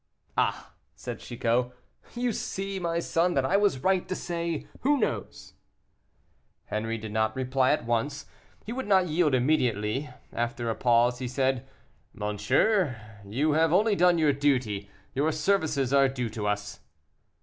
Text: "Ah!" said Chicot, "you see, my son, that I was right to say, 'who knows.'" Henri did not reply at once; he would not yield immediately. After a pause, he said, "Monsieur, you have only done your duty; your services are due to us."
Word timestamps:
"Ah!" 0.35 0.73
said 0.95 1.19
Chicot, 1.19 1.69
"you 2.15 2.31
see, 2.33 2.79
my 2.79 2.97
son, 2.97 3.35
that 3.35 3.45
I 3.45 3.55
was 3.55 3.83
right 3.83 4.07
to 4.07 4.15
say, 4.15 4.65
'who 4.79 4.97
knows.'" 4.97 5.53
Henri 6.71 6.97
did 6.97 7.11
not 7.11 7.35
reply 7.35 7.69
at 7.69 7.85
once; 7.85 8.25
he 8.65 8.73
would 8.73 8.87
not 8.87 9.07
yield 9.07 9.35
immediately. 9.35 10.09
After 10.33 10.71
a 10.71 10.75
pause, 10.75 11.19
he 11.19 11.27
said, 11.27 11.67
"Monsieur, 12.15 12.95
you 13.23 13.51
have 13.51 13.71
only 13.71 13.95
done 13.95 14.17
your 14.17 14.33
duty; 14.33 14.89
your 15.13 15.31
services 15.31 15.93
are 15.93 16.07
due 16.09 16.29
to 16.31 16.47
us." 16.47 16.79